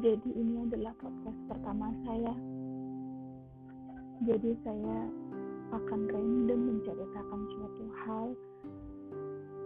Jadi 0.00 0.32
ini 0.32 0.64
adalah 0.64 0.96
podcast 0.96 1.36
pertama 1.44 1.92
saya. 2.08 2.32
Jadi 4.24 4.56
saya 4.64 5.04
akan 5.76 6.00
random 6.08 6.60
menceritakan 6.72 7.40
suatu 7.52 7.84
hal 8.00 8.26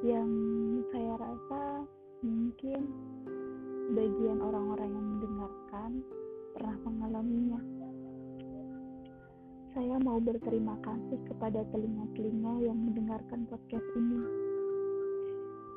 yang 0.02 0.30
saya 0.90 1.14
rasa 1.22 1.86
mungkin 2.26 2.82
bagian 3.94 4.42
orang-orang 4.42 4.90
yang 4.90 5.06
mendengarkan 5.06 5.90
pernah 6.50 6.76
mengalaminya. 6.82 7.60
Saya 9.70 10.02
mau 10.02 10.18
berterima 10.18 10.74
kasih 10.82 11.30
kepada 11.30 11.62
telinga-telinga 11.70 12.74
yang 12.74 12.78
mendengarkan 12.82 13.46
podcast 13.46 13.86
ini. 13.94 14.18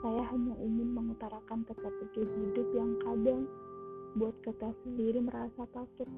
Saya 0.01 0.25
hanya 0.33 0.57
ingin 0.65 0.97
mengutarakan 0.97 1.61
teka-teki 1.69 2.25
buat 4.17 4.33
kita 4.41 4.73
sendiri 4.81 5.21
merasa 5.21 5.69
takut. 5.69 6.09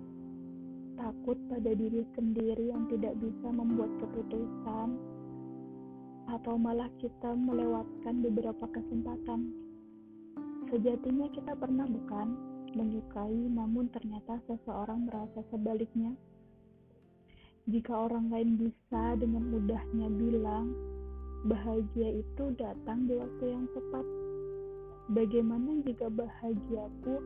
Takut 0.95 1.35
pada 1.52 1.71
diri 1.76 2.08
sendiri 2.16 2.72
yang 2.72 2.88
tidak 2.88 3.20
bisa 3.20 3.48
membuat 3.52 3.91
keputusan, 3.99 4.95
atau 6.31 6.55
malah 6.55 6.88
kita 7.03 7.35
melewatkan 7.35 8.23
beberapa 8.23 8.66
kesempatan. 8.72 9.52
Sejatinya 10.72 11.27
kita 11.34 11.58
pernah 11.59 11.84
bukan 11.89 12.27
menyukai, 12.77 13.49
namun 13.49 13.89
ternyata 13.89 14.38
seseorang 14.45 15.09
merasa 15.09 15.41
sebaliknya. 15.50 16.13
Jika 17.70 18.09
orang 18.09 18.30
lain 18.30 18.61
bisa 18.61 19.17
dengan 19.17 19.50
mudahnya 19.50 20.08
bilang, 20.13 20.73
bahagia 21.50 22.22
itu 22.22 22.44
datang 22.58 23.09
di 23.09 23.17
waktu 23.17 23.45
yang 23.50 23.66
tepat. 23.73 24.05
Bagaimana 25.09 25.81
jika 25.81 26.05
bahagiaku 26.14 27.17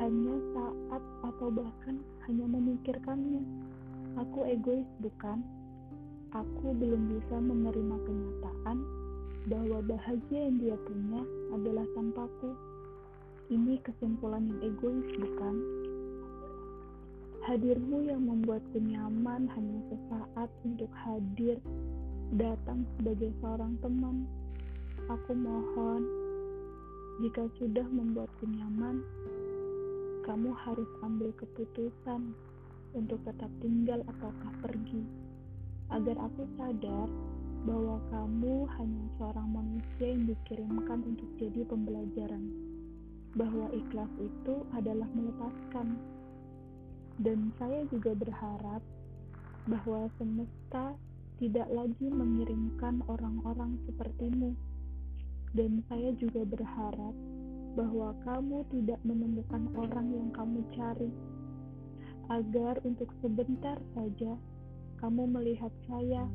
hanya 0.00 0.36
saat 0.56 1.02
atau 1.26 1.48
bahkan 1.52 2.00
hanya 2.28 2.46
memikirkannya. 2.48 3.42
Aku 4.16 4.44
egois 4.48 4.88
bukan? 5.00 5.44
Aku 6.32 6.72
belum 6.76 7.12
bisa 7.12 7.36
menerima 7.36 7.96
kenyataan 8.08 8.78
bahwa 9.52 9.78
bahagia 9.84 10.48
yang 10.48 10.56
dia 10.62 10.76
punya 10.88 11.22
adalah 11.52 11.84
tanpaku. 11.92 12.56
Ini 13.52 13.76
kesimpulan 13.84 14.48
yang 14.48 14.60
egois 14.72 15.08
bukan? 15.18 15.56
Hadirmu 17.42 18.06
yang 18.06 18.22
membuatku 18.22 18.78
nyaman 18.78 19.50
hanya 19.50 19.80
sesaat 19.90 20.48
untuk 20.62 20.88
hadir 20.94 21.58
datang 22.38 22.86
sebagai 22.96 23.34
seorang 23.42 23.74
teman. 23.82 24.24
Aku 25.10 25.34
mohon, 25.34 26.06
jika 27.18 27.44
sudah 27.58 27.84
membuatku 27.90 28.46
nyaman, 28.46 29.02
kamu 30.22 30.54
harus 30.54 30.86
ambil 31.02 31.34
keputusan 31.34 32.34
untuk 32.94 33.18
tetap 33.26 33.50
tinggal 33.58 34.00
ataukah 34.06 34.54
pergi. 34.62 35.02
Agar 35.92 36.16
aku 36.16 36.46
sadar 36.56 37.08
bahwa 37.62 37.98
kamu 38.10 38.66
hanya 38.78 39.04
seorang 39.18 39.48
manusia 39.50 40.06
yang 40.14 40.24
dikirimkan 40.30 41.00
untuk 41.04 41.28
jadi 41.36 41.62
pembelajaran. 41.66 42.44
Bahwa 43.34 43.66
ikhlas 43.74 44.12
itu 44.22 44.54
adalah 44.72 45.08
melepaskan. 45.12 45.98
Dan 47.20 47.52
saya 47.60 47.84
juga 47.92 48.16
berharap 48.16 48.82
bahwa 49.68 50.10
semesta 50.16 50.96
tidak 51.38 51.68
lagi 51.70 52.08
mengirimkan 52.08 53.02
orang-orang 53.10 53.78
sepertimu. 53.90 54.54
Dan 55.52 55.84
saya 55.90 56.16
juga 56.16 56.48
berharap 56.48 57.12
bahwa 57.72 58.12
kamu 58.24 58.64
tidak 58.68 59.00
menemukan 59.04 59.64
orang 59.76 60.12
yang 60.12 60.28
kamu 60.36 60.60
cari, 60.76 61.10
agar 62.28 62.78
untuk 62.84 63.08
sebentar 63.24 63.80
saja 63.96 64.36
kamu 65.00 65.26
melihat 65.28 65.72
saya, 65.88 66.28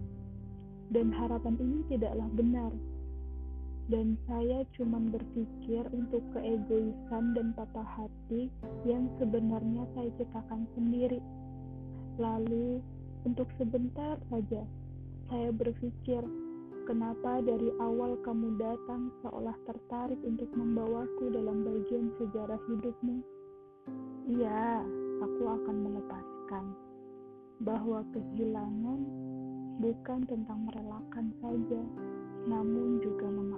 dan 0.92 1.12
harapan 1.12 1.56
ini 1.60 1.80
tidaklah 1.88 2.28
benar. 2.36 2.72
Dan 3.88 4.20
saya 4.28 4.68
cuma 4.76 5.00
berpikir 5.00 5.88
untuk 5.96 6.20
keegoisan 6.36 7.32
dan 7.32 7.56
patah 7.56 7.88
hati 7.88 8.52
yang 8.84 9.08
sebenarnya 9.16 9.88
saya 9.96 10.12
ciptakan 10.20 10.68
sendiri. 10.76 11.24
Lalu, 12.20 12.84
untuk 13.24 13.48
sebentar 13.56 14.20
saja, 14.28 14.68
saya 15.32 15.50
berpikir 15.56 16.20
Kenapa 16.88 17.44
dari 17.44 17.68
awal 17.84 18.16
kamu 18.24 18.56
datang 18.56 19.12
seolah 19.20 19.60
tertarik 19.68 20.24
untuk 20.24 20.48
membawaku 20.56 21.36
dalam 21.36 21.68
bagian 21.68 22.16
sejarah 22.16 22.56
hidupmu? 22.64 23.20
Iya, 24.32 24.88
aku 25.20 25.44
akan 25.52 25.76
melepaskan 25.84 26.66
bahwa 27.60 28.08
kehilangan 28.16 29.04
bukan 29.84 30.20
tentang 30.32 30.64
merelakan 30.64 31.36
saja, 31.44 31.84
namun 32.48 33.04
juga 33.04 33.28
memaafkan. 33.36 33.57